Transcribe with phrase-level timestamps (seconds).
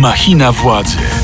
[0.00, 1.19] Machina władzy.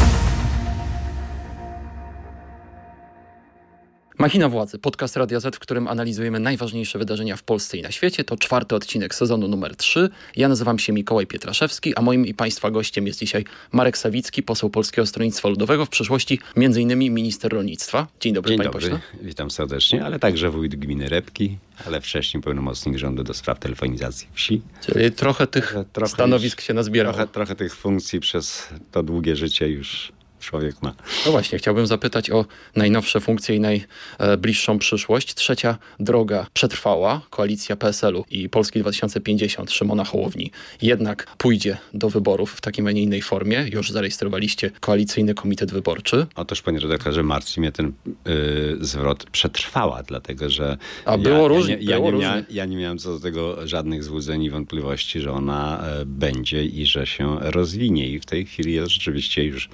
[4.26, 8.24] Machina Władzy, podcast Radia Z, w którym analizujemy najważniejsze wydarzenia w Polsce i na świecie.
[8.24, 10.08] To czwarty odcinek sezonu numer 3.
[10.36, 14.70] Ja nazywam się Mikołaj Pietraszewski, a moim i Państwa gościem jest dzisiaj Marek Sawicki, poseł
[14.70, 16.98] Polskiego Stronnictwa Ludowego, w przyszłości m.in.
[17.14, 18.06] minister rolnictwa.
[18.20, 19.00] Dzień dobry, Dzień panie dobry, pośle.
[19.22, 24.62] witam serdecznie, ale także wójt gminy Repki, ale wcześniej pełnomocnik rządu do spraw telefonizacji wsi.
[24.86, 27.14] Czyli trochę tych Trochę- trochę stanowisk już- się nazbierało.
[27.14, 30.12] Trochę, trochę tych funkcji przez to długie życie już
[30.46, 30.94] człowiek ma.
[31.26, 32.44] No właśnie, chciałbym zapytać o
[32.76, 35.34] najnowsze funkcje i najbliższą przyszłość.
[35.34, 40.50] Trzecia droga przetrwała, koalicja PSL-u i Polski 2050 Szymona Hołowni
[40.82, 43.66] jednak pójdzie do wyborów w takiej, a nie innej formie.
[43.72, 46.26] Już zarejestrowaliście koalicyjny komitet wyborczy.
[46.34, 47.92] Otóż, panie redaktorze, martwi mnie ten
[48.28, 52.44] y, zwrot przetrwała, dlatego że A było różnie, Ja, nie, ja, nie miałem, różnie.
[52.56, 56.86] ja nie miałem co do tego żadnych złudzeń i wątpliwości, że ona e, będzie i
[56.86, 58.08] że się rozwinie.
[58.08, 59.68] I w tej chwili jest rzeczywiście już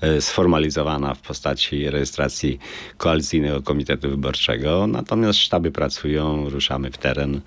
[0.00, 2.58] e, sformalizowana w postaci rejestracji
[2.96, 4.86] koalicyjnego komitetu wyborczego.
[4.86, 7.40] Natomiast sztaby pracują, ruszamy w teren.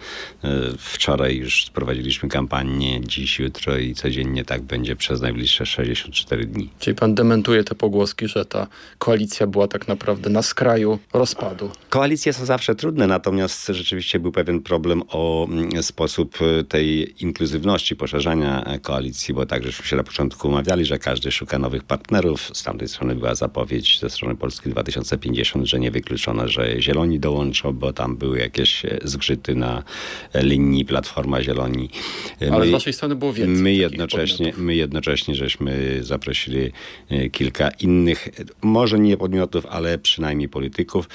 [0.44, 6.70] E, Wczoraj już prowadziliśmy kampanię, dziś, jutro i codziennie tak będzie przez najbliższe 64 dni.
[6.80, 8.68] Czyli pan dementuje te pogłoski, że ta
[8.98, 11.72] koalicja była tak naprawdę na skraju rozpadu.
[11.90, 17.96] Koalicje są zawsze trudne, natomiast rzeczywiście był pewien problem o mm, sposób e, tej inkluzywności,
[17.96, 22.52] poszerzania e, koalicji, bo tak żeśmy się na początku umawiali, że każdy szuka nowych partnerów.
[22.60, 27.94] Z tamtej strony była zapowiedź ze strony Polski 2050, że niewykluczone, że Zieloni dołączą, bo
[27.94, 29.84] tam były jakieś e, zgrzyty na
[30.34, 31.90] e, linii Platforma Zieloni.
[32.42, 34.62] E, Ale z my- waszej strony było więcej My jednocześnie, podmiotów.
[34.64, 36.72] my jednocześnie żeśmy zaprosili
[37.32, 38.30] kilka innych,
[38.62, 41.10] może nie podmiotów, ale przynajmniej polityków.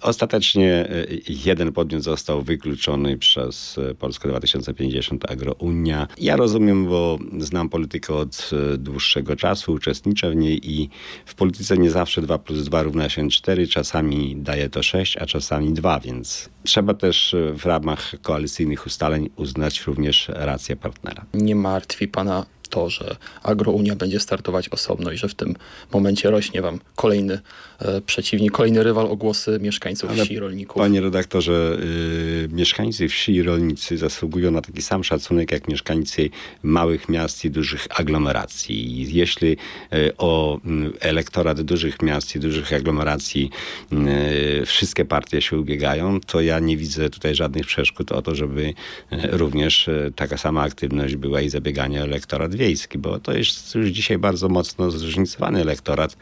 [0.00, 0.88] Ostatecznie
[1.28, 6.08] jeden podmiot został wykluczony przez Polskę 2050 Agrounia.
[6.18, 10.88] Ja rozumiem, bo znam politykę od dłuższego czasu, uczestniczę niej i
[11.26, 15.26] w polityce nie zawsze 2 plus 2 równa się 4, czasami daje to 6, a
[15.26, 21.24] czasami 2, więc trzeba też e, w ramach koalicyjnych ustaleń uznać również rację partnera.
[21.34, 25.54] Nie martwi pana to, że Agrounia będzie startować osobno i że w tym
[25.92, 27.40] momencie rośnie wam kolejny
[27.78, 30.76] e, przeciwnik, kolejny rywal o głosy mieszkańców Ale wsi i rolników.
[30.76, 36.30] Panie redaktorze, y, mieszkańcy wsi i rolnicy zasługują na taki sam szacunek jak mieszkańcy
[36.62, 39.00] małych miast i dużych aglomeracji.
[39.00, 39.56] I Jeśli
[39.92, 43.50] y, o mm, elektorat dużych miast i dużych aglomeracji
[43.92, 48.62] y, wszystkie partie się ubiegają, to ja nie widzę tutaj żadnych przeszkód o to, żeby
[48.62, 48.74] y,
[49.12, 53.88] również y, taka sama aktywność była i zabieganie o elektorat wiejski, bo to jest już
[53.88, 56.16] dzisiaj bardzo mocno zróżnicowany elektorat,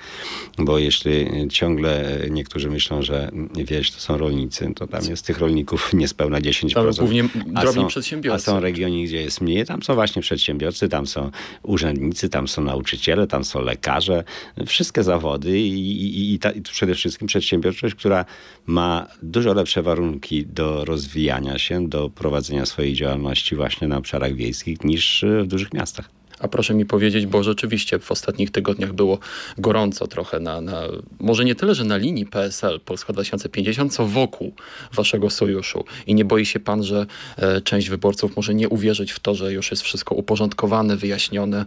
[0.59, 3.31] bo jeśli ciągle niektórzy myślą, że
[3.65, 6.75] wieś to są rolnicy, to tam jest tych rolników niespełna 10%.
[6.75, 8.50] Tam głównie a drobni są, przedsiębiorcy.
[8.50, 11.31] A są regiony, gdzie jest mniej, tam są właśnie przedsiębiorcy, tam są
[11.62, 14.25] urzędnicy, tam są nauczyciele, tam są lekarze,
[14.66, 18.25] wszystkie zawody i, i, i, ta, i przede wszystkim przedsiębiorczość, która
[18.66, 24.84] ma dużo lepsze warunki do rozwijania się, do prowadzenia swojej działalności właśnie na obszarach wiejskich
[24.84, 26.21] niż w dużych miastach.
[26.42, 29.19] A proszę mi powiedzieć, bo rzeczywiście w ostatnich tygodniach było
[29.58, 30.82] gorąco trochę na, na
[31.20, 34.52] może nie tyle, że na linii PSL Polska 2050, co wokół
[34.92, 35.84] waszego sojuszu.
[36.06, 39.52] I nie boi się pan, że e, część wyborców może nie uwierzyć w to, że
[39.52, 41.64] już jest wszystko uporządkowane, wyjaśnione?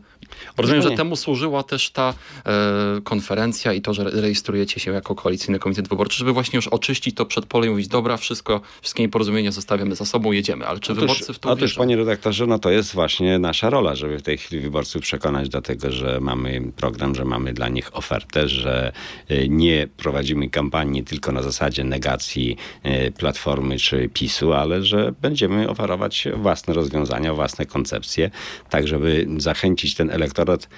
[0.57, 2.13] Rozumiem, że temu służyła też ta
[2.45, 7.15] e, konferencja i to, że rejestrujecie się jako koalicyjny komitet wyborczy, żeby właśnie już oczyścić
[7.15, 10.65] to przed polem i mówić, dobra, wszystko, wszystkie nieporozumienia zostawiamy za sobą, jedziemy.
[10.65, 11.79] Ale czy wyborcy w to otóż uwierzą?
[11.79, 15.61] panie redaktorze, no to jest właśnie nasza rola, żeby w tej chwili wyborców przekonać do
[15.61, 18.91] tego, że mamy program, że mamy dla nich ofertę, że
[19.31, 25.69] y, nie prowadzimy kampanii tylko na zasadzie negacji y, Platformy czy PiSu, ale że będziemy
[25.69, 28.31] oferować własne rozwiązania, własne koncepcje,
[28.69, 30.69] tak żeby zachęcić ten elektorat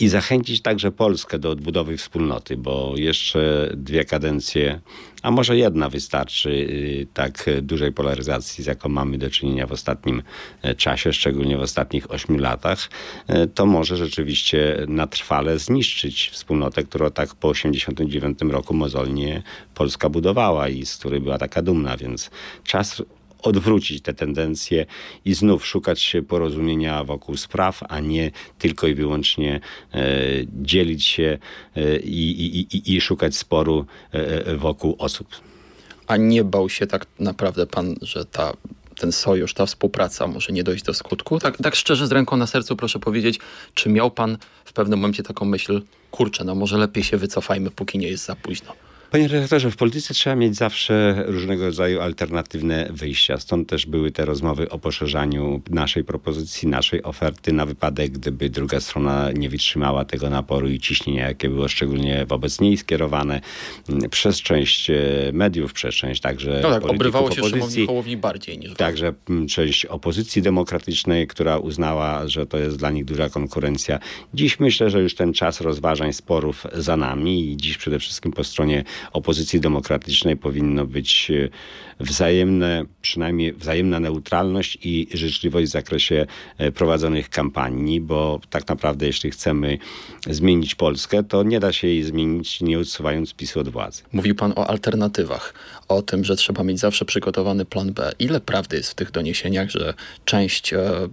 [0.00, 4.80] i zachęcić także Polskę do odbudowy wspólnoty, bo jeszcze dwie kadencje,
[5.22, 10.22] a może jedna wystarczy y, tak dużej polaryzacji, z jaką mamy do czynienia w ostatnim
[10.62, 12.90] e, czasie, szczególnie w ostatnich ośmiu latach,
[13.26, 19.42] e, to może rzeczywiście na trwale zniszczyć wspólnotę, którą tak po 1989 roku mozolnie
[19.74, 22.30] Polska budowała i z której była taka dumna, więc
[22.64, 23.02] czas
[23.46, 24.86] odwrócić te tendencje
[25.24, 29.60] i znów szukać porozumienia wokół spraw, a nie tylko i wyłącznie
[29.94, 30.00] e,
[30.62, 31.38] dzielić się
[31.76, 35.28] e, i, i, i, i szukać sporu e, wokół osób.
[36.06, 38.52] A nie bał się tak naprawdę pan, że ta,
[38.98, 41.38] ten sojusz, ta współpraca może nie dojść do skutku?
[41.38, 43.38] Tak, tak szczerze, z ręką na sercu proszę powiedzieć,
[43.74, 47.98] czy miał pan w pewnym momencie taką myśl, kurczę, no może lepiej się wycofajmy, póki
[47.98, 48.85] nie jest za późno?
[49.16, 53.38] Panie redaktorze, w polityce trzeba mieć zawsze różnego rodzaju alternatywne wyjścia.
[53.38, 58.80] Stąd też były te rozmowy o poszerzaniu naszej propozycji, naszej oferty na wypadek, gdyby druga
[58.80, 63.40] strona nie wytrzymała tego naporu i ciśnienia, jakie było szczególnie wobec niej skierowane
[63.88, 64.94] mm, przez część e,
[65.32, 67.86] mediów, przez część także No tak, obrywało się opozycji.
[67.86, 73.04] Hołowni bardziej niż Także mm, część opozycji demokratycznej, która uznała, że to jest dla nich
[73.04, 73.98] duża konkurencja.
[74.34, 78.44] Dziś myślę, że już ten czas rozważań, sporów za nami i dziś przede wszystkim po
[78.44, 81.48] stronie opozycji demokratycznej powinno być e,
[82.00, 86.26] wzajemne, przynajmniej wzajemna neutralność i życzliwość w zakresie
[86.58, 89.78] e, prowadzonych kampanii, bo tak naprawdę jeśli chcemy
[90.26, 94.02] zmienić Polskę, to nie da się jej zmienić nie odsuwając PiSu od władzy.
[94.12, 95.54] Mówił pan o alternatywach,
[95.88, 98.12] o tym, że trzeba mieć zawsze przygotowany plan B.
[98.18, 99.94] Ile prawdy jest w tych doniesieniach, że
[100.24, 101.08] część e,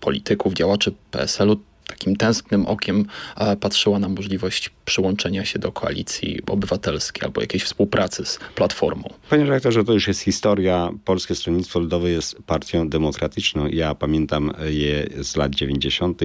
[0.00, 1.56] polityków, działaczy PSL-u
[1.94, 3.06] takim tęsknym okiem
[3.36, 9.08] e, patrzyła na możliwość przyłączenia się do koalicji obywatelskiej albo jakiejś współpracy z Platformą.
[9.30, 10.90] Panie redaktorze, to już jest historia.
[11.04, 13.66] Polskie Stronnictwo Ludowe jest partią demokratyczną.
[13.66, 16.20] Ja pamiętam je z lat 90.,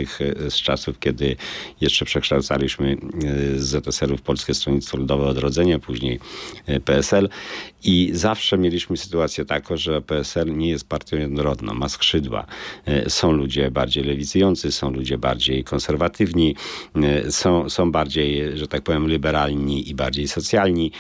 [0.50, 1.36] z czasów, kiedy
[1.81, 2.98] jeszcze przekształcaliśmy
[3.57, 6.19] z ZSL-u w Polskie Stronnictwo Ludowe Odrodzenie, później
[6.86, 7.30] PSL.
[7.84, 12.46] I zawsze mieliśmy sytuację taką, że PSL nie jest partią jednorodną, ma skrzydła.
[13.08, 16.56] Są ludzie bardziej lewicujący, są ludzie bardziej konserwatywni,
[17.30, 20.92] są, są bardziej że tak powiem, liberalni i bardziej socjalni.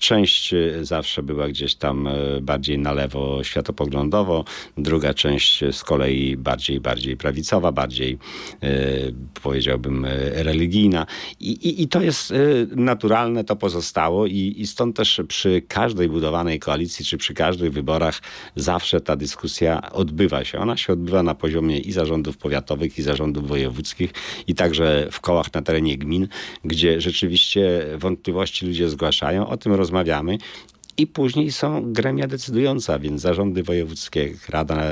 [0.00, 2.08] Część zawsze była gdzieś tam
[2.42, 4.44] bardziej na lewo światopoglądowo,
[4.78, 8.18] druga część z kolei bardziej, bardziej prawicowa, bardziej
[9.42, 11.06] powiedziałbym religijna.
[11.40, 12.32] I, i, i to jest
[12.76, 18.20] naturalne, to pozostało i, i stąd też przy każdej budowanej koalicji, czy przy każdych wyborach
[18.56, 20.58] zawsze ta dyskusja odbywa się.
[20.58, 24.12] Ona się odbywa na poziomie i zarządów powiatowych, i zarządów wojewódzkich,
[24.46, 26.28] i także w kołach na terenie gmin,
[26.64, 29.48] gdzie rzeczywiście wątpliwości ludzie zgłaszają.
[29.48, 29.89] O tym rozmawiamy.
[30.96, 34.82] I później są gremia decydująca, więc zarządy wojewódzkie, Rada,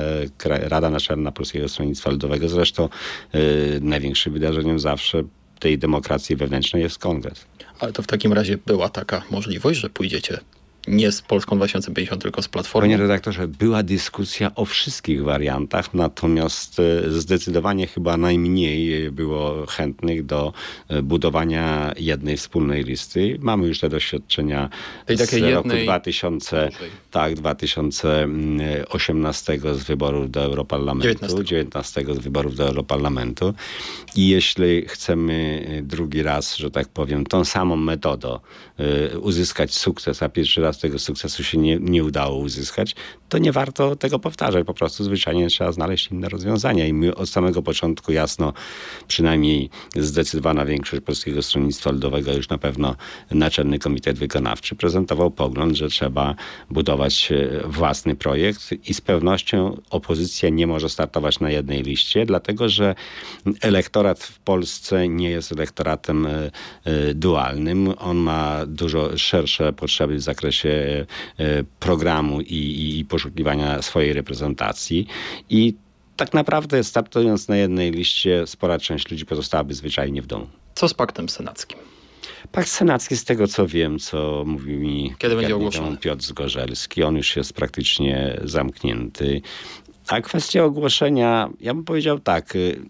[0.45, 2.49] Rada Naczelna Polskiego Stronnictwa Ludowego.
[2.49, 2.89] Zresztą
[3.33, 3.39] yy,
[3.81, 5.23] największym wydarzeniem zawsze
[5.59, 7.45] tej demokracji wewnętrznej jest kongres.
[7.79, 10.39] Ale to w takim razie była taka możliwość, że pójdziecie
[10.87, 12.87] nie z Polską 2050, tylko z Platformą.
[12.87, 20.53] Panie redaktorze, była dyskusja o wszystkich wariantach, natomiast zdecydowanie chyba najmniej było chętnych do
[21.03, 23.37] budowania jednej wspólnej listy.
[23.41, 24.69] Mamy już te doświadczenia
[25.05, 26.89] Tej z roku jednej 2000, dużej.
[27.11, 31.43] tak, 2018 z wyborów do Europarlamentu, 19.
[31.43, 33.53] 19 z wyborów do Europarlamentu.
[34.15, 38.39] I jeśli chcemy drugi raz, że tak powiem, tą samą metodą
[39.21, 42.95] uzyskać sukces, a pierwszy raz tego sukcesu się nie, nie udało uzyskać,
[43.29, 44.65] to nie warto tego powtarzać.
[44.65, 46.87] Po prostu zwyczajnie trzeba znaleźć inne rozwiązania.
[46.87, 48.53] I my od samego początku jasno,
[49.07, 52.95] przynajmniej zdecydowana większość Polskiego Stronnictwa Ludowego, już na pewno
[53.31, 56.35] Naczelny Komitet Wykonawczy, prezentował pogląd, że trzeba
[56.69, 62.69] budować e, własny projekt i z pewnością opozycja nie może startować na jednej liście, dlatego
[62.69, 62.95] że
[63.61, 66.51] elektorat w Polsce nie jest elektoratem e,
[67.13, 67.93] dualnym.
[67.97, 71.05] On ma dużo szersze potrzeby w zakresie
[71.37, 75.07] e, programu i, i, i poszukiwania swojej reprezentacji.
[75.49, 75.75] I
[76.15, 80.47] tak naprawdę startując na jednej liście, spora część ludzi pozostałaby zwyczajnie w domu.
[80.75, 81.79] Co z paktem senackim?
[82.51, 85.97] Pakt senacki, z tego co wiem, co mówił mi Kiedy będzie ogłoszony?
[85.97, 89.41] Piotr Zgorzelski, on już jest praktycznie zamknięty.
[90.07, 92.81] A kwestia ogłoszenia, ja bym powiedział tak, y,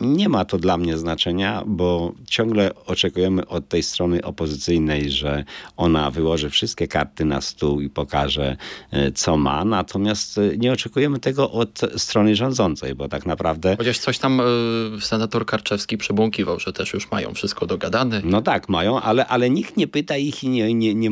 [0.00, 5.44] nie ma to dla mnie znaczenia, bo ciągle oczekujemy od tej strony opozycyjnej, że
[5.76, 8.56] ona wyłoży wszystkie karty na stół i pokaże,
[8.92, 9.64] y, co ma.
[9.64, 15.00] Natomiast y, nie oczekujemy tego od strony rządzącej, bo tak naprawdę Chociaż coś tam y,
[15.00, 18.20] senator Karczewski przebłąkiwał, że też już mają wszystko dogadane.
[18.24, 21.10] No tak, mają, ale, ale nikt nie pyta ich i nie, nie, nie,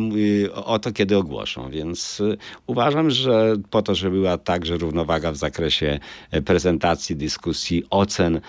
[0.52, 1.70] o to, kiedy ogłoszą.
[1.70, 2.22] Więc
[2.66, 5.98] uważam, że po to, żeby była także równowaga w zakresie
[6.30, 8.40] e, prezentacji, dyskusji, ocen, e,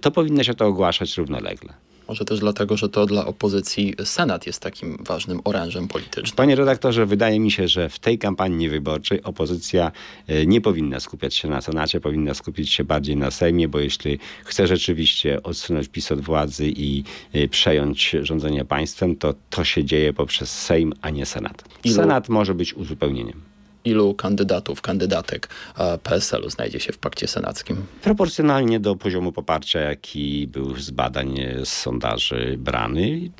[0.00, 1.74] to powinno się to ogłaszać równolegle.
[2.10, 6.36] Może też dlatego, że to dla opozycji Senat jest takim ważnym orężem politycznym.
[6.36, 9.92] Panie redaktorze, wydaje mi się, że w tej kampanii wyborczej opozycja
[10.26, 14.18] e, nie powinna skupiać się na Senacie, powinna skupić się bardziej na Sejmie, bo jeśli
[14.44, 20.12] chce rzeczywiście odsunąć PiS od władzy i e, przejąć rządzenie państwem, to to się dzieje
[20.12, 21.64] poprzez Sejm, a nie Senat.
[21.86, 23.49] Senat może być uzupełnieniem.
[23.84, 27.76] Ilu kandydatów, kandydatek e, PSL-u znajdzie się w pakcie senackim?
[28.02, 33.30] Proporcjonalnie do poziomu poparcia, jaki był z badań, e, z sondaży brany.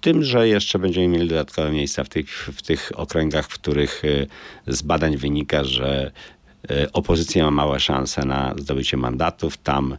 [0.00, 4.26] Tym, że jeszcze będziemy mieli dodatkowe miejsca w tych, w tych okręgach, w których e,
[4.72, 6.10] z badań wynika, że
[6.92, 9.56] opozycja ma małe szanse na zdobycie mandatów.
[9.56, 9.96] Tam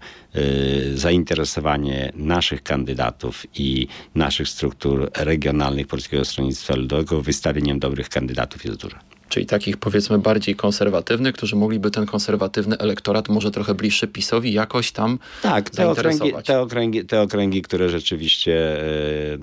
[0.96, 9.00] zainteresowanie naszych kandydatów i naszych struktur regionalnych Polskiego Stronnictwa Ludowego wystawieniem dobrych kandydatów jest duże
[9.30, 14.92] czyli takich powiedzmy bardziej konserwatywnych, którzy mogliby ten konserwatywny elektorat, może trochę bliższy PiSowi, jakoś
[14.92, 18.86] tam tak, te okręgi, te, okręgi, te okręgi, które rzeczywiście, e,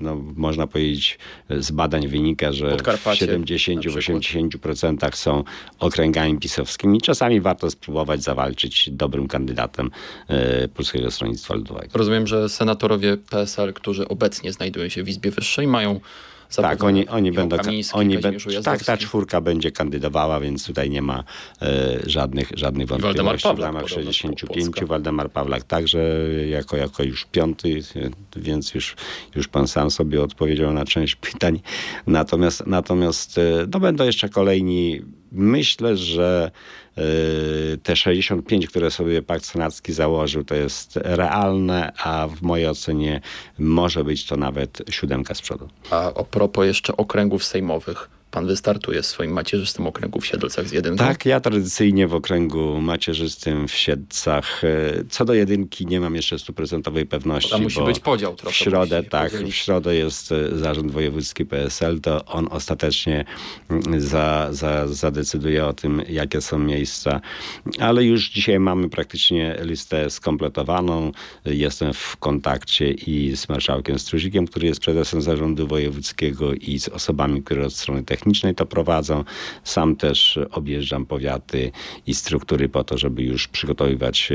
[0.01, 5.43] no, można powiedzieć, z badań wynika, że w 70-80% są
[5.79, 7.01] okręgami pisowskimi.
[7.01, 9.91] Czasami warto spróbować zawalczyć dobrym kandydatem
[10.27, 11.87] e, Polskiego Stronnictwa Ludowego.
[11.93, 15.99] Rozumiem, że senatorowie PSL, którzy obecnie znajdują się w Izbie Wyższej, mają
[16.61, 17.57] tak, oni, oni będą.
[17.93, 18.31] Oni be,
[18.63, 21.23] tak, ta czwórka będzie kandydowała, więc tutaj nie ma
[21.61, 23.17] e, żadnych, żadnych wątpliwości.
[23.23, 25.99] Waldemar Pawlak, w ramach 65 Waldemar Pawlak także
[26.49, 27.81] jako, jako już piąty,
[28.35, 28.95] więc już,
[29.35, 31.59] już pan sam sobie odpowiedział na część pytań.
[32.07, 33.39] Natomiast, natomiast
[33.73, 35.01] no będą jeszcze kolejni.
[35.31, 36.51] Myślę, że
[37.83, 43.21] te 65, które sobie Pakt Senacki założył, to jest realne, a w mojej ocenie
[43.59, 45.69] może być to nawet siódemka z przodu.
[45.91, 50.71] A a propos jeszcze okręgów sejmowych, pan wystartuje w swoim macierzystym okręgu w Siedlcach z
[50.71, 51.05] jedynką?
[51.05, 54.63] Tak, ja tradycyjnie w okręgu macierzystym w Siedlcach.
[54.63, 57.51] E, co do jedynki nie mam jeszcze stuprocentowej pewności.
[57.51, 58.53] Tam musi być podział trochę.
[58.53, 59.53] W środę, tak, podzielić.
[59.53, 63.25] w środę jest e, Zarząd Wojewódzki PSL, to on ostatecznie
[63.69, 67.21] mm, za, za, zadecyduje o tym, jakie są miejsca.
[67.79, 71.11] Ale już dzisiaj mamy praktycznie listę skompletowaną.
[71.45, 77.43] Jestem w kontakcie i z marszałkiem Struzikiem, który jest prezesem Zarządu Wojewódzkiego i z osobami,
[77.43, 79.23] które od strony technicznej technicznej to prowadzą.
[79.63, 81.71] Sam też objeżdżam powiaty
[82.07, 84.31] i struktury po to, żeby już przygotowywać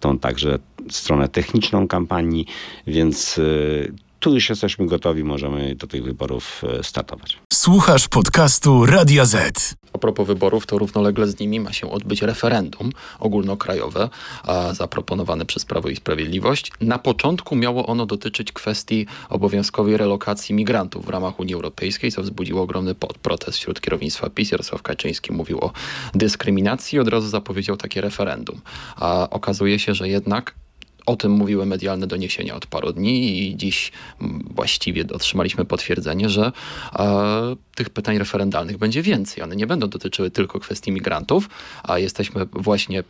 [0.00, 0.58] tą także
[0.90, 2.46] stronę techniczną kampanii,
[2.86, 3.92] więc y,
[4.24, 7.38] tu już jesteśmy gotowi, możemy do tych wyborów e, startować.
[7.52, 9.74] Słuchasz podcastu Radia Z.
[9.92, 12.90] A propos wyborów, to równolegle z nimi ma się odbyć referendum
[13.20, 14.08] ogólnokrajowe
[14.72, 16.72] zaproponowane przez Prawo i Sprawiedliwość.
[16.80, 22.62] Na początku miało ono dotyczyć kwestii obowiązkowej relokacji migrantów w ramach Unii Europejskiej, co wzbudziło
[22.62, 24.52] ogromny protest wśród kierownictwa PiS.
[24.52, 25.72] Jarosław Kaczyński mówił o
[26.14, 28.60] dyskryminacji i od razu zapowiedział takie referendum.
[28.96, 30.54] A okazuje się, że jednak
[31.06, 36.52] o tym mówiły medialne doniesienia od paru dni i dziś mm, właściwie otrzymaliśmy potwierdzenie, że
[36.98, 39.42] e, tych pytań referendalnych będzie więcej.
[39.42, 41.48] One nie będą dotyczyły tylko kwestii migrantów,
[41.82, 43.04] a jesteśmy właśnie e,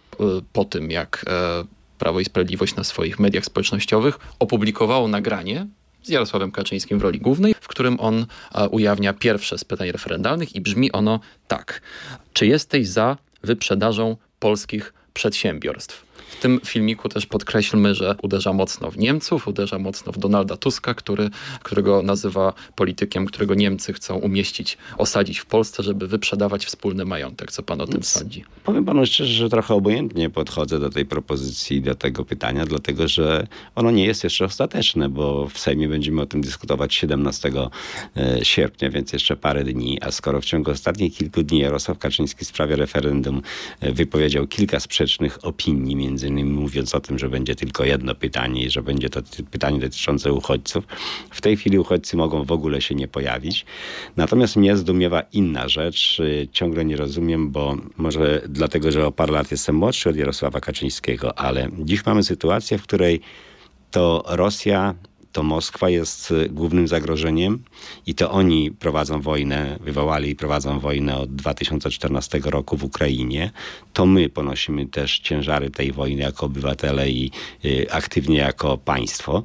[0.53, 1.65] po tym, jak e,
[1.99, 5.67] Prawo i Sprawiedliwość na swoich mediach społecznościowych opublikowało nagranie
[6.03, 10.57] z Jarosławem Kaczyńskim w roli głównej, w którym on e, ujawnia pierwsze z pytań referendalnych
[10.57, 11.81] i brzmi ono tak.
[12.33, 16.04] Czy jesteś za wyprzedażą polskich przedsiębiorstw?
[16.35, 20.95] W tym filmiku też podkreślmy, że uderza mocno w Niemców, uderza mocno w Donalda Tuska,
[20.95, 21.31] który,
[21.63, 27.53] którego nazywa politykiem, którego Niemcy chcą umieścić, osadzić w Polsce, żeby wyprzedawać wspólny majątek.
[27.53, 28.45] Co pan o tym sądzi?
[28.65, 33.47] Powiem panu szczerze, że trochę obojętnie podchodzę do tej propozycji, do tego pytania, dlatego że
[33.75, 37.53] ono nie jest jeszcze ostateczne, bo w Sejmie będziemy o tym dyskutować 17
[38.17, 42.45] e, sierpnia, więc jeszcze parę dni, a skoro w ciągu ostatnich kilku dni Jarosław Kaczyński
[42.45, 43.43] w sprawie referendum
[43.81, 48.15] e, wypowiedział kilka sprzecznych opinii, między między innymi mówiąc o tym, że będzie tylko jedno
[48.15, 50.85] pytanie i że będzie to pytanie dotyczące uchodźców.
[51.31, 53.67] W tej chwili uchodźcy mogą w ogóle się nie pojawić.
[54.17, 56.23] Natomiast mnie zdumiewa inna rzecz.
[56.53, 61.39] Ciągle nie rozumiem, bo może dlatego, że o parę lat jestem młodszy od Jarosława Kaczyńskiego,
[61.39, 63.21] ale dziś mamy sytuację, w której
[63.91, 64.95] to Rosja
[65.35, 67.63] to Moskwa jest y, głównym zagrożeniem
[68.07, 73.51] i to oni prowadzą wojnę, wywołali i prowadzą wojnę od 2014 roku w Ukrainie.
[73.93, 77.31] To my ponosimy też ciężary tej wojny jako obywatele i
[77.65, 79.43] y, aktywnie jako państwo.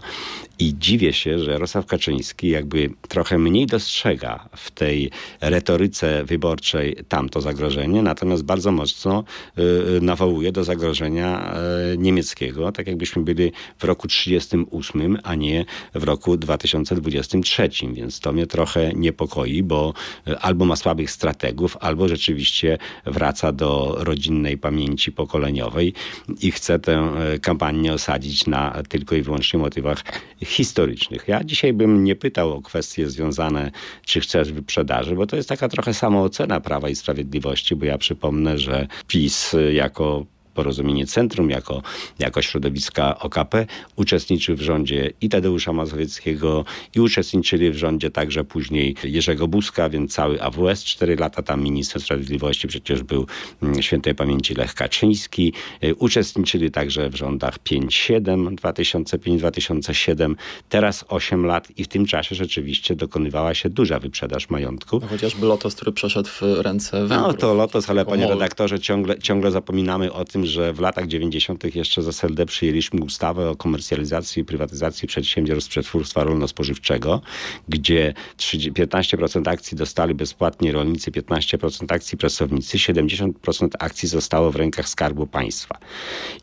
[0.59, 7.41] I dziwię się, że Jarosław Kaczyński jakby trochę mniej dostrzega w tej retoryce wyborczej tamto
[7.41, 9.23] zagrożenie, natomiast bardzo mocno
[9.57, 11.55] y, nawołuje do zagrożenia
[11.93, 17.69] y, niemieckiego, tak jakbyśmy byli w roku 1938, a nie w roku 2023.
[17.93, 19.93] Więc to mnie trochę niepokoi, bo
[20.27, 25.93] y, albo ma słabych strategów, albo rzeczywiście wraca do rodzinnej pamięci pokoleniowej
[26.41, 30.03] i chce tę y, kampanię osadzić na tylko i wyłącznie motywach
[30.41, 31.27] historycznych.
[31.27, 33.71] Ja dzisiaj bym nie pytał o kwestie związane,
[34.05, 38.57] czy chcesz wyprzedaży, bo to jest taka trochę samoocena Prawa i Sprawiedliwości, bo ja przypomnę,
[38.57, 41.81] że PiS jako Porozumienie Centrum jako,
[42.19, 43.65] jako środowiska OKP
[43.95, 46.65] uczestniczył w rządzie i Tadeusza Mazowieckiego
[46.95, 52.01] i uczestniczyli w rządzie także później Jerzego Buzka, więc cały AWS, cztery lata tam minister
[52.01, 53.27] sprawiedliwości przecież był
[53.63, 55.53] mm, świętej pamięci Lech Kaczyński.
[55.83, 60.35] Y, uczestniczyli także w rządach 5-7, 2005-2007,
[60.69, 64.99] teraz 8 lat i w tym czasie rzeczywiście dokonywała się duża wyprzedaż majątku.
[65.01, 67.27] No, chociażby Lotos, który przeszedł w ręce Węgrów.
[67.27, 71.75] No to Lotos, ale panie redaktorze, ciągle, ciągle zapominamy o tym, że w latach 90.
[71.75, 77.21] jeszcze z SLD przyjęliśmy ustawę o komercjalizacji i prywatyzacji przedsiębiorstw przetwórstwa rolno-spożywczego,
[77.69, 85.27] gdzie 15% akcji dostali bezpłatnie rolnicy, 15% akcji pracownicy, 70% akcji zostało w rękach Skarbu
[85.27, 85.77] Państwa.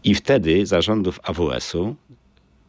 [0.04, 1.96] I wtedy zarządów AWS-u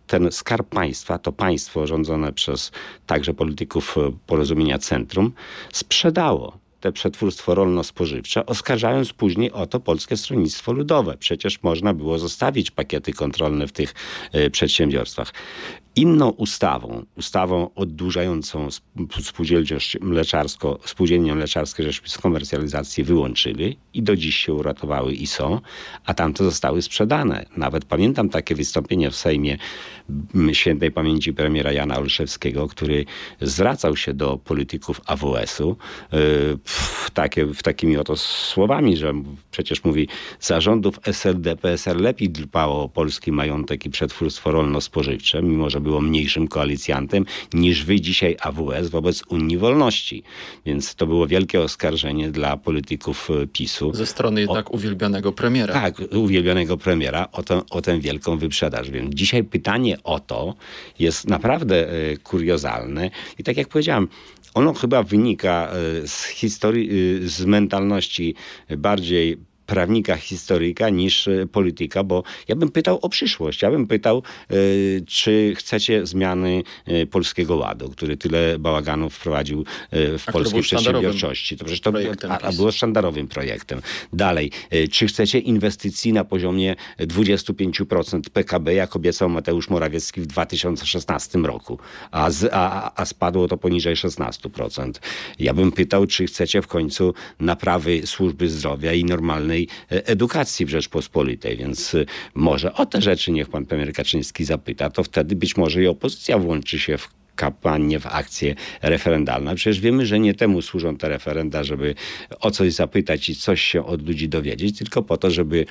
[0.08, 2.72] ten skarb państwa, to państwo rządzone przez
[3.06, 3.96] także polityków
[4.28, 5.32] porozumienia Centrum,
[5.74, 11.18] sprzedało te przetwórstwo rolno-spożywcze, oskarżając później o to Polskie Stronnictwo Ludowe.
[11.18, 13.94] Przecież można było zostawić pakiety kontrolne w tych
[14.36, 15.34] y, przedsiębiorstwach.
[15.98, 18.68] Inną ustawą, ustawą oddłużającą
[19.22, 25.62] spółdzielczość mleczarsko, spółdzielnie mleczarskie żeśmy z komercjalizacji wyłączyli i do dziś się uratowały i są,
[26.06, 27.46] a tamte zostały sprzedane.
[27.58, 29.58] Nawet pamiętam takie wystąpienie w Sejmie
[30.54, 33.06] świętej pamięci premiera Jana Olszewskiego, który
[33.42, 35.78] zwracał się do polityków AWS-u
[36.12, 39.14] yy, w, takie, w takimi oto słowami, że
[39.52, 40.08] przecież mówi
[40.40, 46.48] zarządów SLD, PSL lepiej dbało o polski majątek i przetwórstwo rolno-spożywcze, mimo że było mniejszym
[46.48, 50.24] koalicjantem niż wy dzisiaj AWS wobec Unii Wolności.
[50.66, 53.94] Więc to było wielkie oskarżenie dla polityków e, PiSu.
[53.94, 55.74] Ze strony jednak o, uwielbianego premiera.
[55.74, 58.92] Tak, uwielbianego premiera o, to, o tę wielką wyprzedaż.
[58.92, 60.56] Więc dzisiaj pytanie o to
[61.00, 63.10] jest naprawdę e, kuriozalne
[63.40, 64.08] i tak jak powiedziałem,
[64.58, 66.90] ono chyba wynika e, z historii,
[67.26, 68.36] z mentalności
[68.78, 69.38] bardziej
[69.68, 73.62] prawnika, historyka niż e, polityka, bo ja bym pytał o przyszłość.
[73.62, 74.56] Ja bym pytał, e,
[75.08, 81.58] czy chcecie zmiany e, Polskiego Ładu, który tyle bałaganów wprowadził w a polskiej przedsiębiorczości.
[81.58, 81.92] To przecież to
[82.30, 83.82] a, a było sztandarowym projektem.
[84.14, 84.52] Dalej,
[84.92, 91.80] czy chcecie inwestycji na poziomie 25% PKB, jak obiecał Mateusz Morawiecki w 2016 roku,
[92.12, 94.92] a, z, a, a spadło to poniżej 16%.
[95.40, 99.57] Ja bym pytał, czy chcecie w końcu naprawy służby zdrowia i normalnej
[99.92, 104.90] E, edukacji w Rzeczpospolitej, więc e, może o te rzeczy niech pan premier Kaczyński zapyta,
[104.90, 109.56] to wtedy być może i opozycja włączy się w kampanię, w akcję referendalną.
[109.56, 111.96] Przecież wiemy, że nie temu służą te referenda, żeby
[112.40, 115.66] o coś zapytać i coś się od ludzi dowiedzieć, tylko po to, żeby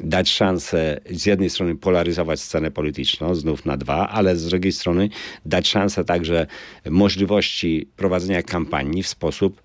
[0.00, 5.08] dać szansę z jednej strony polaryzować scenę polityczną, znów na dwa, ale z drugiej strony
[5.46, 6.46] dać szansę także
[6.90, 9.62] możliwości prowadzenia kampanii w sposób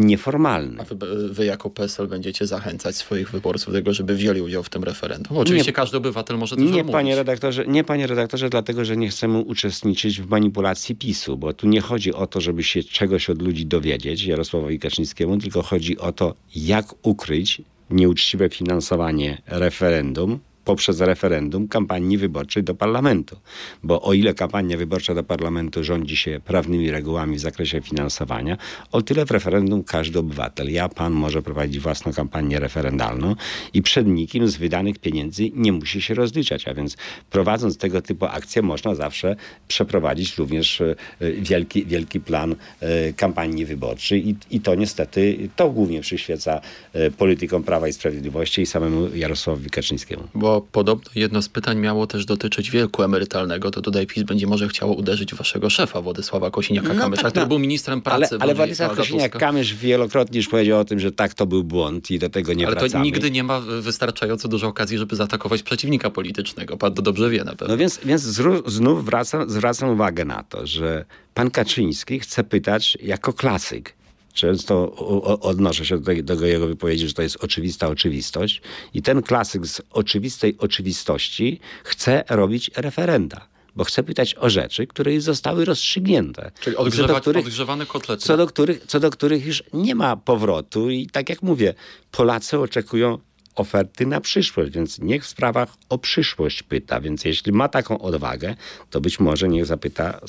[0.00, 0.80] nieformalny.
[0.80, 4.68] A wy, wy, jako PSL będziecie zachęcać swoich wyborców do tego, żeby wzięli udział w
[4.68, 5.38] tym referendum?
[5.38, 9.08] Oczywiście nie, każdy obywatel może to nie, panie redaktorze, Nie, panie redaktorze, dlatego, że nie
[9.08, 13.42] chcemy uczestniczyć w manipulacji PiSu, bo tu nie chodzi o to, żeby się czegoś od
[13.42, 20.38] ludzi dowiedzieć, Jarosławowi Kaczyńskiemu, tylko chodzi o to, jak ukryć nieuczciwe finansowanie referendum
[20.70, 23.36] poprzez referendum kampanii wyborczej do parlamentu.
[23.82, 28.56] Bo o ile kampania wyborcza do parlamentu rządzi się prawnymi regułami w zakresie finansowania,
[28.92, 33.36] o tyle w referendum każdy obywatel, ja, pan może prowadzić własną kampanię referendalną
[33.74, 36.68] i przed nikim z wydanych pieniędzy nie musi się rozliczać.
[36.68, 36.96] A więc
[37.30, 39.36] prowadząc tego typu akcje można zawsze
[39.68, 40.94] przeprowadzić również e,
[41.38, 46.60] wielki, wielki plan e, kampanii wyborczej i, i to niestety, to głównie przyświeca
[46.92, 50.24] e, politykom Prawa i Sprawiedliwości i samemu Jarosławowi Kaczyńskiemu.
[50.34, 54.68] Bo podobno jedno z pytań miało też dotyczyć wieku emerytalnego, to tutaj PiS będzie może
[54.68, 57.46] chciało uderzyć waszego szefa Władysława Kosiniaka-Kamysza, no tak, który no.
[57.46, 58.34] był ministrem pracy.
[58.34, 62.18] Ale, ale Władysław Kosiniak-Kamysz wielokrotnie już powiedział o tym, że tak, to był błąd i
[62.18, 62.94] do tego nie ale wracamy.
[62.94, 66.76] Ale to nigdy nie ma wystarczająco dużo okazji, żeby zaatakować przeciwnika politycznego.
[66.76, 67.68] Pan to dobrze wie na pewno.
[67.68, 68.22] No więc, więc
[68.66, 73.99] znów wracam, zwracam uwagę na to, że pan Kaczyński chce pytać jako klasyk
[74.32, 74.92] Często
[75.40, 78.62] odnoszę się do, tej, do jego wypowiedzi, że to jest oczywista oczywistość.
[78.94, 85.14] I ten klasyk z oczywistej oczywistości chce robić referenda bo chce pytać o rzeczy, które
[85.14, 86.50] już zostały rozstrzygnięte.
[86.60, 88.22] Czyli odgrzewać, co których, odgrzewane kotlety.
[88.22, 91.74] Co do, których, co do których już nie ma powrotu i tak jak mówię,
[92.10, 93.18] Polacy oczekują
[93.54, 97.00] oferty na przyszłość, więc niech w sprawach o przyszłość pyta.
[97.00, 98.54] Więc jeśli ma taką odwagę,
[98.90, 100.20] to być może niech zapyta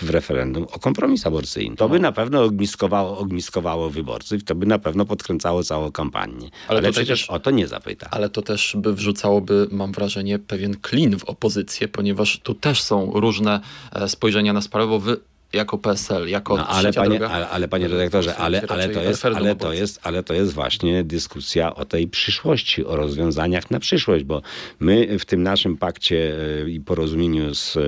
[0.00, 1.76] w referendum o kompromis aborcyjny.
[1.76, 2.02] To by no.
[2.02, 6.50] na pewno ogniskowało, ogniskowało wyborców, to by na pewno podkręcało całą kampanię.
[6.68, 8.08] Ale, ale przecież też, o to nie zapyta.
[8.10, 13.12] Ale to też by wrzucałoby, mam wrażenie, pewien klin w opozycję, ponieważ tu też są
[13.14, 13.60] różne
[13.92, 15.16] e, spojrzenia na sprawę, bo wy
[15.52, 19.24] jako PSL, jako no, ale, panie, droga, ale, ale panie redaktorze, ale, ale, to jest,
[19.24, 24.24] ale, to jest, ale to jest właśnie dyskusja o tej przyszłości, o rozwiązaniach na przyszłość,
[24.24, 24.42] bo
[24.80, 26.34] my w tym naszym pakcie
[26.64, 27.78] e, i porozumieniu z,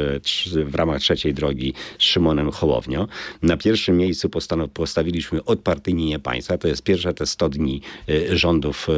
[0.65, 3.07] w ramach trzeciej drogi z Szymonem Hołownią
[3.43, 4.31] na pierwszym miejscu
[4.75, 6.59] postawiliśmy odpartyjnienie państwa.
[6.59, 8.89] To jest pierwsze te 100 dni e, rządów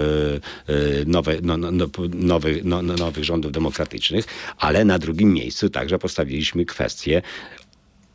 [1.07, 4.25] nowe, no, no, no, nowych, no, no, nowych rządów demokratycznych,
[4.59, 7.23] ale na drugim miejscu także postawiliśmy kwestię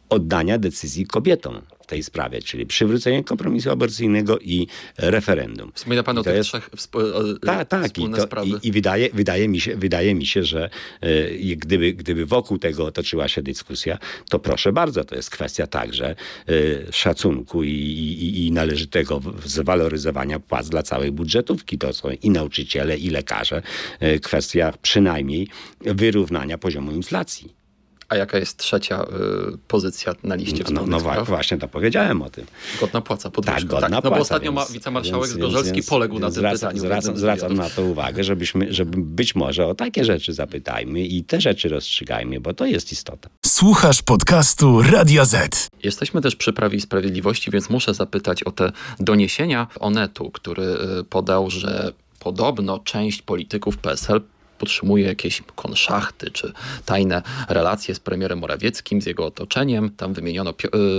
[0.10, 4.68] oddania decyzji kobietom w tej sprawie, czyli przywrócenie kompromisu aborcyjnego i
[4.98, 5.72] referendum.
[5.76, 6.50] Wspomina pan o tych jest...
[6.50, 10.44] trzech wspólnych Ta, tak, i, to, i, i, wydaje, wydaje, mi się, wydaje mi się,
[10.44, 10.70] że
[11.04, 13.98] y, gdyby, gdyby wokół tego toczyła się dyskusja,
[14.30, 16.16] to proszę bardzo, to jest kwestia także
[16.50, 21.78] y, szacunku i, i, i należytego zwaloryzowania płac dla całej budżetówki.
[21.78, 23.62] To są i nauczyciele, i lekarze.
[24.04, 25.48] Y, kwestia przynajmniej
[25.82, 27.59] wyrównania poziomu inflacji.
[28.10, 32.30] A jaka jest trzecia y, pozycja na liście No, no, no właśnie to powiedziałem o
[32.30, 32.46] tym.
[32.82, 33.60] Godna płaca, podwyżka.
[33.60, 36.34] Tak, godna tak, no płaca, bo ostatnio więc, wicemarszałek więc, Zgorzelski więc, poległ na tym
[36.34, 36.80] zwracam, pytaniu.
[36.80, 41.42] Zwracam, zwracam na to uwagę, żebyśmy, żeby być może o takie rzeczy zapytajmy i te
[41.42, 43.30] rzeczy rozstrzygajmy, bo to jest istota.
[43.46, 45.68] Słuchasz podcastu Radio Z.
[45.84, 51.04] Jesteśmy też przy Prawie i Sprawiedliwości, więc muszę zapytać o te doniesienia Onetu, który y,
[51.04, 54.22] podał, że podobno część polityków PSL
[54.60, 56.54] podtrzymuje jakieś konszachty czy
[56.86, 59.90] tajne relacje z premierem Morawieckim, z jego otoczeniem.
[59.90, 60.56] Tam wymieniono y,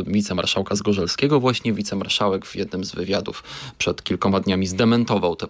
[0.07, 1.41] wicemarszałka Zgorzelskiego.
[1.41, 3.43] Właśnie wicemarszałek w jednym z wywiadów
[3.79, 5.49] przed kilkoma dniami zdementował te y,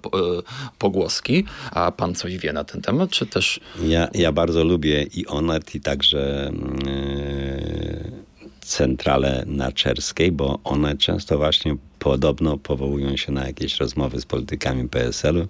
[0.78, 1.44] pogłoski.
[1.70, 3.60] A pan coś wie na ten temat, czy też...
[3.82, 6.52] Ja, ja bardzo lubię i Onet, i także...
[6.86, 8.29] Yy
[8.70, 14.88] centralę na Czerskiej, bo one często właśnie podobno powołują się na jakieś rozmowy z politykami
[14.88, 15.46] PSL-u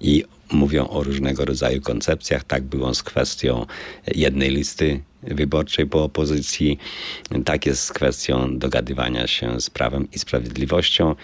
[0.00, 2.44] i mówią o różnego rodzaju koncepcjach.
[2.44, 3.66] Tak było z kwestią
[4.14, 6.78] jednej listy wyborczej po opozycji.
[7.44, 11.14] Tak jest z kwestią dogadywania się z Prawem i Sprawiedliwością.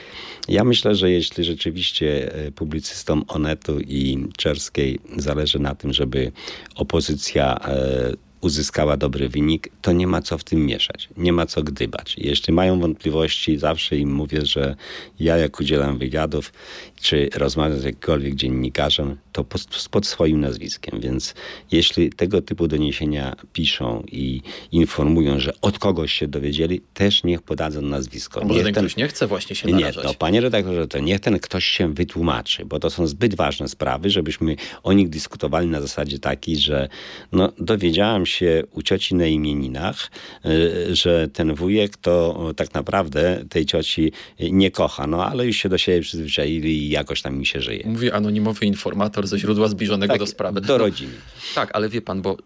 [0.49, 6.33] Ja myślę, że jeśli rzeczywiście e, publicystom Onetu i Czerskiej zależy na tym, żeby
[6.75, 11.63] opozycja e, uzyskała dobry wynik, to nie ma co w tym mieszać, nie ma co
[11.63, 12.17] gdybać.
[12.19, 14.77] Jeśli mają wątpliwości, zawsze im mówię, że
[15.21, 16.53] ja jak udzielam wywiadów,
[17.01, 21.01] czy rozmawiam z jakimkolwiek dziennikarzem, to pod, pod swoim nazwiskiem.
[21.01, 21.35] Więc
[21.73, 24.41] jeśli tego typu doniesienia piszą i
[24.73, 28.43] informują, że od kogoś się dowiedzieli, też niech podadzą nazwisko.
[28.43, 30.05] A może ten ktoś nie chce właśnie się narażać?
[30.05, 33.69] Nie, to panie redaktorze, to niech ten ktoś się wytłumaczy, bo to są zbyt ważne
[33.69, 36.89] sprawy, żebyśmy o nich dyskutowali na zasadzie takiej, że
[37.33, 40.11] no, dowiedziałam się u cioci na imieninach,
[40.47, 45.69] y, że ten wujek to tak naprawdę tej cioci nie kocha, no ale już się
[45.69, 47.83] do siebie przyzwyczaili i jakoś tam mi się żyje.
[47.87, 50.61] Mówi anonimowy informator ze źródła zbliżonego tak, do sprawy.
[50.61, 51.13] Do rodziny.
[51.15, 52.37] No, tak, ale wie pan, bo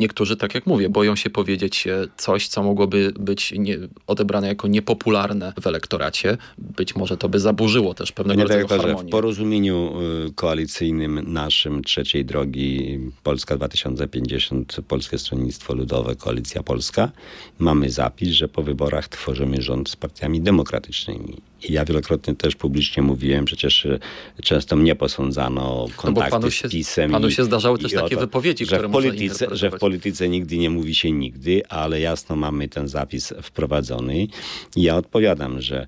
[0.00, 5.52] niektórzy, tak jak mówię, boją się powiedzieć coś, co mogłoby być nie, odebrane jako niepopularne
[5.60, 6.38] w elektoracie.
[6.58, 9.08] Być może to by zaburzyło też pewnego rodzaju harmonię.
[9.08, 9.92] W porozumieniu
[10.28, 17.10] y, koalicyjnym naszym trzeciej drogi Polska 2050, Polskie Stronnictwo Ludowe, Koalicja Polska,
[17.58, 21.36] mamy zapis, że po wyborach tworzymy rząd z partiami demokratycznymi.
[21.68, 24.00] I ja wielokrotnie też publicznie mówiłem, przecież y,
[24.42, 27.10] często mnie posądzano o kontakty no się, z PiSem.
[27.10, 29.89] Panu się zdarzały też takie to, wypowiedzi, że które w polityce, Że w polityce
[30.28, 34.26] nigdy nie mówi się nigdy, ale jasno mamy ten zapis wprowadzony.
[34.76, 35.86] I ja odpowiadam, że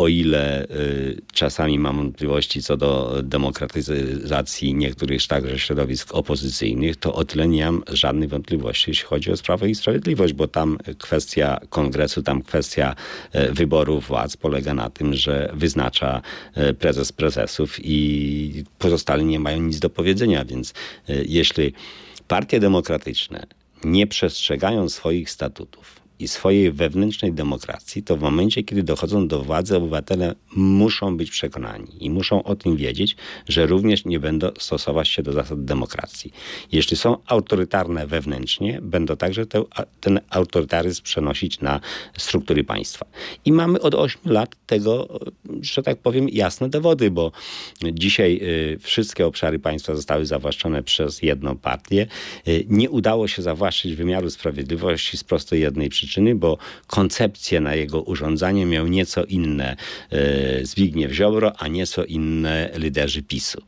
[0.00, 7.24] o ile y, czasami mam wątpliwości co do demokratyzacji niektórych także środowisk opozycyjnych, to o
[7.24, 12.22] tyle nie mam żadnych wątpliwości, jeśli chodzi o Prawo i Sprawiedliwość, bo tam kwestia kongresu,
[12.22, 12.94] tam kwestia
[13.34, 16.22] y, wyboru władz polega na tym, że wyznacza
[16.70, 20.70] y, prezes prezesów i pozostali nie mają nic do powiedzenia, więc
[21.10, 21.72] y, jeśli
[22.30, 23.46] partie demokratyczne
[23.84, 29.76] nie przestrzegają swoich statutów, i swojej wewnętrznej demokracji, to w momencie, kiedy dochodzą do władzy,
[29.76, 33.16] obywatele muszą być przekonani i muszą o tym wiedzieć,
[33.48, 36.32] że również nie będą stosować się do zasad demokracji.
[36.72, 39.62] Jeśli są autorytarne wewnętrznie, będą także te,
[40.00, 41.80] ten autorytaryzm przenosić na
[42.18, 43.06] struktury państwa.
[43.44, 45.18] I mamy od 8 lat tego,
[45.60, 47.32] że tak powiem, jasne dowody, bo
[47.92, 52.06] dzisiaj y, wszystkie obszary państwa zostały zawłaszczone przez jedną partię.
[52.48, 57.74] Y, nie udało się zawłaszczyć wymiaru sprawiedliwości z prostej jednej przyczyny przyczyny, bo koncepcje na
[57.74, 59.76] jego urządzanie miał nieco inne
[60.10, 63.62] e, Zbigniew Ziobro, a nieco inne liderzy PiSu.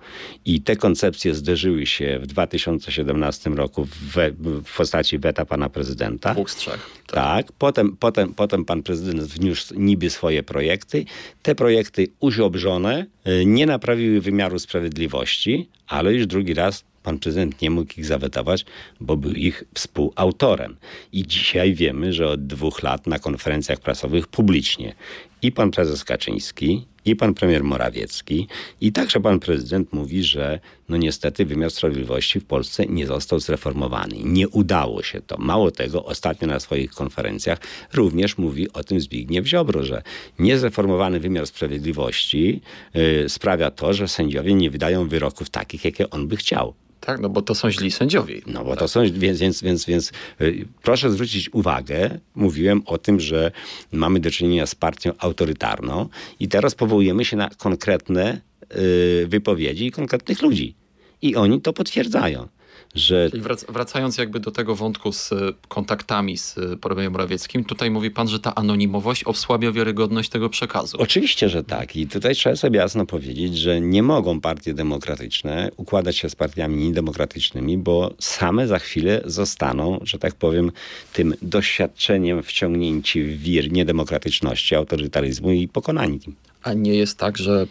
[0.44, 4.16] I te koncepcje zderzyły się w 2017 roku w,
[4.64, 6.34] w postaci weta pana prezydenta.
[6.34, 6.90] Dwóch z trzech.
[7.06, 7.14] Tak.
[7.14, 7.52] tak.
[7.52, 11.04] Potem, potem, potem pan prezydent wniósł niby swoje projekty.
[11.42, 17.70] Te projekty uziobrzone e, nie naprawiły wymiaru sprawiedliwości, ale już drugi raz pan prezydent nie
[17.70, 18.64] mógł ich zawetować,
[19.00, 20.76] bo był ich współautorem.
[21.12, 24.94] I dzisiaj wiemy, że od dwóch lat na konferencjach prasowych publicznie
[25.42, 28.48] i pan prezes Kaczyński, i pan premier Morawiecki,
[28.80, 34.16] i także pan prezydent mówi, że no niestety wymiar sprawiedliwości w Polsce nie został zreformowany.
[34.24, 35.36] Nie udało się to.
[35.38, 37.58] Mało tego, ostatnio na swoich konferencjach
[37.92, 40.02] również mówi o tym Zbigniew Ziobro, że
[40.38, 42.60] niezreformowany wymiar sprawiedliwości
[42.94, 46.74] yy, sprawia to, że sędziowie nie wydają wyroków takich, jakie on by chciał.
[47.06, 48.40] Tak, no bo to są źli sędziowie.
[48.46, 53.20] No bo to są, więc, więc, więc, więc y, proszę zwrócić uwagę, mówiłem o tym,
[53.20, 53.50] że
[53.92, 56.08] mamy do czynienia z partią autorytarną
[56.40, 58.40] i teraz powołujemy się na konkretne
[58.76, 60.74] y, wypowiedzi konkretnych ludzi.
[61.22, 62.48] I oni to potwierdzają
[62.94, 63.30] że...
[63.30, 65.30] Czyli wracając jakby do tego wątku z
[65.68, 70.96] kontaktami z premierem Morawieckim, tutaj mówi pan, że ta anonimowość osłabia wiarygodność tego przekazu.
[71.00, 71.96] Oczywiście, że tak.
[71.96, 76.76] I tutaj trzeba sobie jasno powiedzieć, że nie mogą partie demokratyczne układać się z partiami
[76.76, 80.72] niedemokratycznymi, bo same za chwilę zostaną, że tak powiem,
[81.12, 86.20] tym doświadczeniem wciągnięci w wir niedemokratyczności, autorytaryzmu i pokonani.
[86.62, 87.66] A nie jest tak, że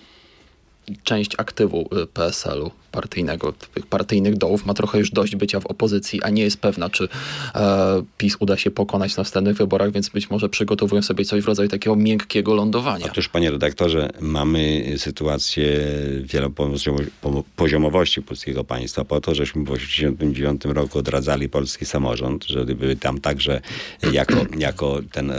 [1.03, 6.23] część aktywu y, PSL-u partyjnego, tych partyjnych dołów ma trochę już dość bycia w opozycji,
[6.23, 7.07] a nie jest pewna, czy
[7.55, 11.47] e, PiS uda się pokonać w następnych wyborach, więc być może przygotowują sobie coś w
[11.47, 13.05] rodzaju takiego miękkiego lądowania.
[13.05, 15.79] Otóż, panie redaktorze, mamy sytuację
[16.23, 23.61] wielopoziomowości polskiego państwa po to, żeśmy w 1989 roku odradzali polski samorząd, żeby tam także
[24.11, 25.31] jako, jako ten...
[25.31, 25.35] E,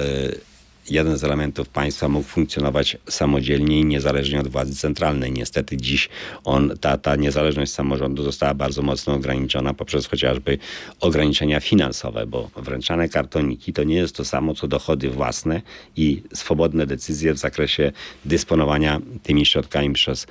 [0.90, 5.32] jeden z elementów państwa mógł funkcjonować samodzielnie i niezależnie od władzy centralnej.
[5.32, 6.08] Niestety dziś
[6.44, 10.58] on, ta, ta niezależność samorządu została bardzo mocno ograniczona poprzez chociażby
[11.00, 15.62] ograniczenia finansowe, bo wręczane kartoniki to nie jest to samo co dochody własne
[15.96, 17.92] i swobodne decyzje w zakresie
[18.24, 20.26] dysponowania tymi środkami przez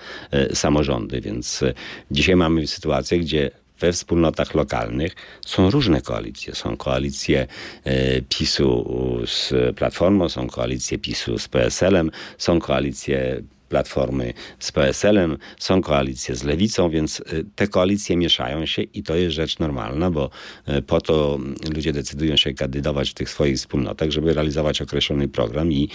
[0.51, 1.21] y, samorządy.
[1.21, 1.73] Więc y,
[2.11, 5.15] dzisiaj mamy sytuację, gdzie we wspólnotach lokalnych
[5.45, 6.55] są różne koalicje.
[6.55, 7.47] Są koalicje
[7.83, 8.85] e, PiSu
[9.25, 16.43] z Platformą, są koalicje PiSu z PSL-em, są koalicje Platformy z PSL-em, są koalicje z
[16.43, 17.23] Lewicą, więc e,
[17.55, 20.29] te koalicje mieszają się i to jest rzecz normalna, bo
[20.65, 21.39] e, po to
[21.75, 25.89] ludzie decydują się kandydować w tych swoich wspólnotach, żeby realizować określony program i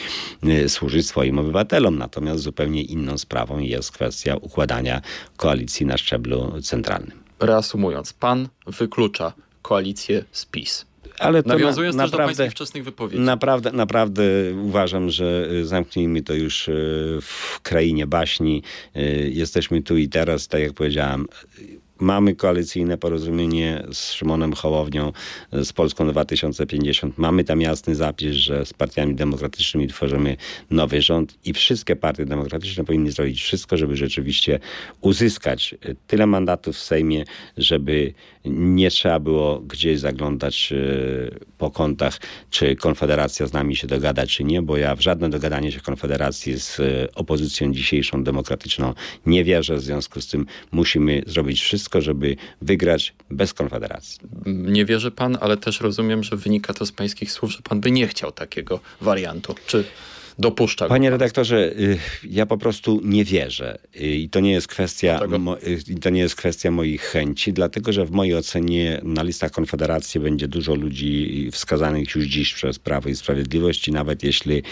[0.68, 1.98] służyć swoim obywatelom.
[1.98, 5.00] Natomiast zupełnie inną sprawą jest kwestia układania
[5.36, 10.86] koalicji na szczeblu centralnym reasumując, pan wyklucza koalicję z PiS.
[11.18, 13.22] Ale Nawiązując na, też naprawdę, do pańskich wczesnych wypowiedzi.
[13.22, 14.22] Naprawdę, naprawdę
[14.62, 18.62] uważam, że y, zamknijmy to już y, w krainie baśni.
[18.96, 21.26] Y, jesteśmy tu i teraz, tak jak powiedziałem
[22.00, 25.12] Mamy koalicyjne porozumienie z Szymonem Hołownią,
[25.52, 27.18] z Polską 2050.
[27.18, 30.36] Mamy tam jasny zapis, że z partiami demokratycznymi tworzymy
[30.70, 34.58] nowy rząd i wszystkie partie demokratyczne powinny zrobić wszystko, żeby rzeczywiście
[35.00, 35.74] uzyskać
[36.06, 37.24] tyle mandatów w Sejmie,
[37.56, 38.14] żeby
[38.50, 40.76] nie trzeba było gdzieś zaglądać e,
[41.58, 45.72] po kątach, czy Konfederacja z nami się dogada, czy nie, bo ja w żadne dogadanie
[45.72, 48.94] się Konfederacji z e, opozycją dzisiejszą demokratyczną
[49.26, 49.76] nie wierzę.
[49.76, 54.20] W związku z tym musimy zrobić wszystko, żeby wygrać bez Konfederacji.
[54.46, 57.90] Nie wierzy pan, ale też rozumiem, że wynika to z pańskich słów, że pan by
[57.90, 59.54] nie chciał takiego wariantu.
[59.66, 59.84] Czy
[60.38, 60.88] dopuszcza.
[60.88, 65.20] Panie redaktorze, y, ja po prostu nie wierzę y, i to nie jest kwestia,
[65.66, 70.20] y, to nie jest kwestia moich chęci, dlatego że w mojej ocenie na listach Konfederacji
[70.20, 74.62] będzie dużo ludzi wskazanych już dziś przez Prawo i Sprawiedliwość i nawet jeśli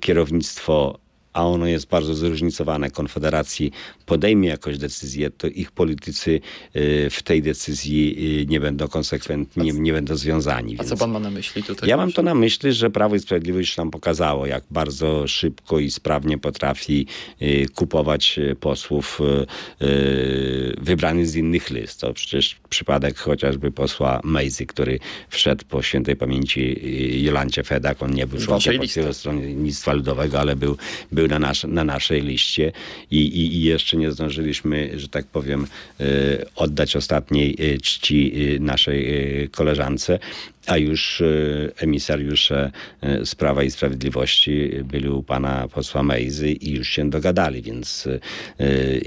[0.00, 0.98] kierownictwo
[1.32, 3.72] a ono jest bardzo zróżnicowane, Konfederacji
[4.06, 6.40] podejmie jakąś decyzję, to ich politycy
[6.76, 10.76] y, w tej decyzji y, nie będą konsekwentni, nie, nie będą związani.
[10.78, 11.88] A co pan ma na myśli tutaj?
[11.88, 15.90] Ja mam to na myśli, że Prawo i Sprawiedliwość nam pokazało, jak bardzo szybko i
[15.90, 17.06] sprawnie potrafi
[17.42, 19.20] y, kupować posłów
[20.78, 22.00] wybranych z innych list.
[22.00, 26.80] To przecież przypadek chociażby posła Mejzy, który wszedł po świętej pamięci
[27.24, 28.02] Jolancie Fedak.
[28.02, 30.76] On nie był członkiem Polskiego Stronnictwa Ludowego, ale był,
[31.12, 32.72] był na, nasz, na naszej liście
[33.10, 35.66] i, i, i jeszcze nie zdążyliśmy, że tak powiem,
[36.00, 36.04] e,
[36.56, 40.18] oddać ostatniej e, czci e, naszej koleżance,
[40.66, 41.22] a już
[41.76, 42.70] emisariusze
[43.24, 48.08] z Prawa i Sprawiedliwości byli u pana posła Mejzy i już się dogadali, więc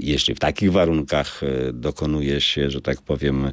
[0.00, 1.40] jeśli w takich warunkach
[1.72, 3.52] dokonuje się, że tak powiem,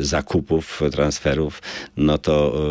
[0.00, 1.62] zakupów, transferów,
[1.96, 2.62] no to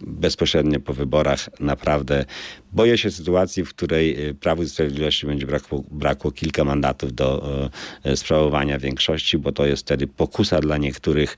[0.00, 2.24] bezpośrednio po wyborach naprawdę
[2.72, 7.48] boję się sytuacji, w której Prawu i Sprawiedliwości będzie brakło, brakło kilka mandatów do
[8.14, 11.36] sprawowania większości, bo to jest wtedy pokusa dla niektórych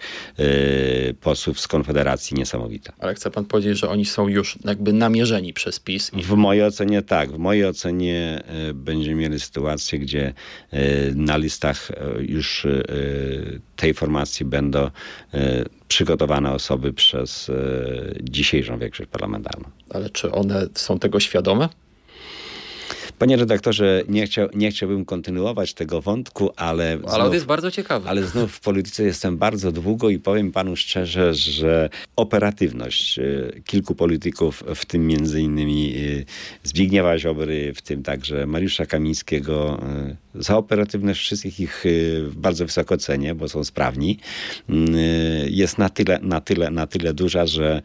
[1.21, 2.93] posłów z Konfederacji niesamowita.
[2.99, 6.11] Ale chce pan powiedzieć, że oni są już jakby namierzeni przez PiS?
[6.11, 7.33] W mojej ocenie tak.
[7.33, 8.43] W mojej ocenie
[8.75, 10.33] będziemy mieli sytuację, gdzie
[11.15, 12.67] na listach już
[13.77, 14.91] tej formacji będą
[15.89, 17.51] przygotowane osoby przez
[18.23, 19.69] dzisiejszą większość parlamentarną.
[19.91, 21.69] Ale czy one są tego świadome?
[23.19, 26.99] Panie redaktorze, nie, chciał, nie chciałbym kontynuować tego wątku, ale.
[26.99, 28.09] Znów, ale on jest bardzo ciekawy.
[28.09, 33.95] Ale znów w polityce jestem bardzo długo i powiem panu szczerze, że operatywność y, kilku
[33.95, 36.25] polityków, w tym między innymi y,
[36.63, 41.85] Zbigniewa Ziobry, w tym także Mariusza Kamińskiego, y, za operatywność wszystkich ich
[42.37, 44.19] bardzo wysoko cenię, bo są sprawni,
[45.47, 47.83] jest na tyle, na tyle, na tyle duża, że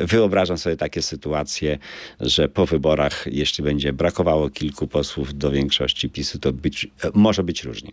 [0.00, 1.78] wyobrażam sobie takie sytuacje,
[2.20, 7.42] że po wyborach, jeśli będzie brakowało kilku kilku posłów do większości PiSu, to być, może
[7.42, 7.92] być różnie.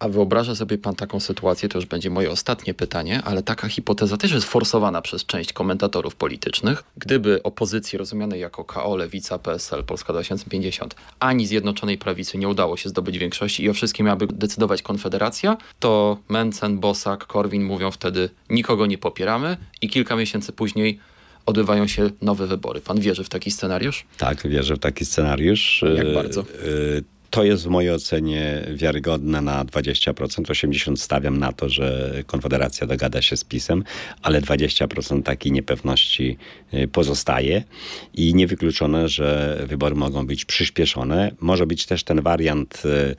[0.00, 4.16] A wyobraża sobie pan taką sytuację, to już będzie moje ostatnie pytanie, ale taka hipoteza
[4.16, 6.82] też jest forsowana przez część komentatorów politycznych.
[6.96, 12.88] Gdyby opozycji rozumianej jako KO, Lewica, PSL, Polska 2050, ani Zjednoczonej Prawicy nie udało się
[12.88, 18.86] zdobyć większości i o wszystkim miałaby decydować Konfederacja, to Mencen, Bosak, Korwin mówią wtedy nikogo
[18.86, 20.98] nie popieramy i kilka miesięcy później
[21.46, 22.80] odbywają się nowe wybory.
[22.80, 24.04] Pan wierzy w taki scenariusz?
[24.18, 25.84] Tak, wierzę w taki scenariusz.
[25.96, 26.44] Jak bardzo?
[27.30, 30.14] To jest w mojej ocenie wiarygodne na 20%.
[30.14, 33.84] 80% stawiam na to, że Konfederacja dogada się z PiSem,
[34.22, 36.36] ale 20% takiej niepewności
[36.74, 37.62] y, pozostaje
[38.14, 41.32] i niewykluczone, że wybory mogą być przyspieszone.
[41.40, 43.16] Może być też ten wariant y,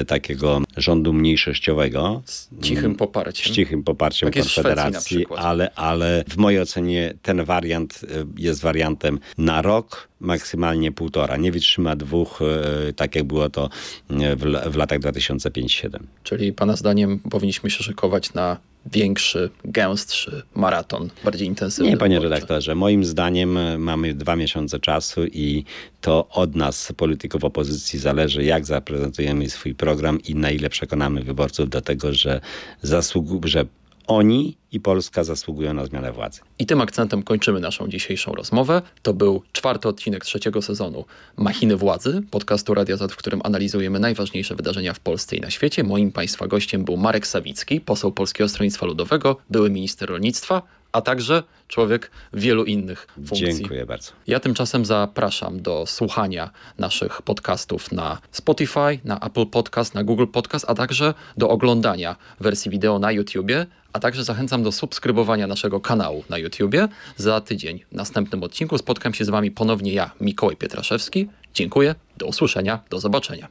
[0.00, 2.22] y, takiego rządu mniejszościowego.
[2.24, 3.52] Z cichym poparciem.
[3.52, 8.00] Z cichym poparciem tak Konfederacji, ale, ale w mojej ocenie ten wariant
[8.36, 11.36] jest wariantem na rok, maksymalnie półtora.
[11.36, 13.70] Nie wytrzyma dwóch, e, tak jak było to
[14.10, 15.98] e, w, w latach 2005-2007.
[16.22, 18.56] Czyli Pana zdaniem powinniśmy się szykować na
[18.92, 21.90] większy, gęstszy maraton, bardziej intensywny?
[21.90, 22.74] Nie, panie redaktorze.
[22.74, 25.64] Moim zdaniem e, mamy dwa miesiące czasu i
[26.00, 31.68] to od nas, polityków opozycji, zależy, jak zaprezentujemy swój program i na ile przekonamy wyborców
[31.68, 32.40] do tego, że,
[32.82, 33.64] zasług, że
[34.06, 36.40] oni i Polska zasługują na zmianę władzy.
[36.58, 38.82] I tym akcentem kończymy naszą dzisiejszą rozmowę.
[39.02, 41.04] To był czwarty odcinek trzeciego sezonu
[41.36, 45.84] Machiny Władzy, podcastu Radia Z, w którym analizujemy najważniejsze wydarzenia w Polsce i na świecie.
[45.84, 50.62] Moim Państwa gościem był Marek Sawicki, poseł Polskiego Stronnictwa Ludowego, były minister rolnictwa,
[50.94, 53.46] a także człowiek wielu innych funkcji.
[53.46, 54.12] Dziękuję bardzo.
[54.26, 60.64] Ja tymczasem zapraszam do słuchania naszych podcastów na Spotify, na Apple Podcast, na Google Podcast,
[60.68, 66.24] a także do oglądania wersji wideo na YouTubie, a także zachęcam do subskrybowania naszego kanału
[66.30, 66.88] na YouTubie.
[67.16, 71.28] Za tydzień w następnym odcinku spotkam się z Wami ponownie ja, Mikołaj Pietraszewski.
[71.54, 73.48] Dziękuję, do usłyszenia, do zobaczenia.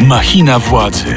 [0.00, 1.16] Machina władzy.